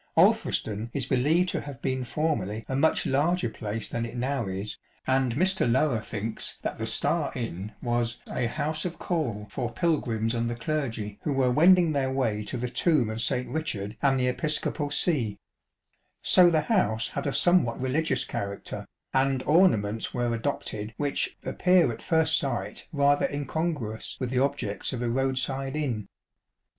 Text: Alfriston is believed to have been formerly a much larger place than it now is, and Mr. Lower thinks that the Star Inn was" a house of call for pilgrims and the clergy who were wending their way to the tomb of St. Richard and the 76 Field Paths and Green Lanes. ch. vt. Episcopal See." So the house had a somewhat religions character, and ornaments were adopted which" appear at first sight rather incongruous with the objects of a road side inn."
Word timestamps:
Alfriston 0.17 0.89
is 0.93 1.05
believed 1.05 1.49
to 1.49 1.61
have 1.61 1.79
been 1.79 2.03
formerly 2.03 2.65
a 2.67 2.75
much 2.75 3.05
larger 3.05 3.49
place 3.51 3.87
than 3.87 4.03
it 4.03 4.17
now 4.17 4.47
is, 4.47 4.79
and 5.05 5.35
Mr. 5.35 5.71
Lower 5.71 5.99
thinks 6.01 6.57
that 6.63 6.79
the 6.79 6.87
Star 6.87 7.31
Inn 7.35 7.73
was" 7.83 8.19
a 8.27 8.47
house 8.47 8.83
of 8.83 8.97
call 8.97 9.45
for 9.51 9.71
pilgrims 9.71 10.33
and 10.33 10.49
the 10.49 10.55
clergy 10.55 11.19
who 11.21 11.31
were 11.31 11.51
wending 11.51 11.91
their 11.91 12.11
way 12.11 12.43
to 12.45 12.57
the 12.57 12.67
tomb 12.67 13.11
of 13.11 13.21
St. 13.21 13.47
Richard 13.47 13.95
and 14.01 14.19
the 14.19 14.23
76 14.23 14.23
Field 14.63 14.75
Paths 14.75 15.07
and 15.07 15.13
Green 15.13 15.25
Lanes. 15.27 15.37
ch. 15.37 15.37
vt. 15.37 15.37
Episcopal 15.37 16.21
See." 16.23 16.23
So 16.23 16.49
the 16.49 16.61
house 16.61 17.09
had 17.09 17.27
a 17.27 17.31
somewhat 17.33 17.79
religions 17.79 18.25
character, 18.25 18.87
and 19.13 19.43
ornaments 19.43 20.15
were 20.15 20.33
adopted 20.33 20.95
which" 20.97 21.37
appear 21.43 21.91
at 21.91 22.01
first 22.01 22.39
sight 22.39 22.87
rather 22.91 23.27
incongruous 23.31 24.17
with 24.19 24.31
the 24.31 24.39
objects 24.39 24.93
of 24.93 25.03
a 25.03 25.09
road 25.11 25.37
side 25.37 25.75
inn." 25.75 26.07